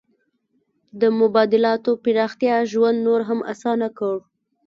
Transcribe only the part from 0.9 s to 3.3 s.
د مبادلاتو پراختیا ژوند نور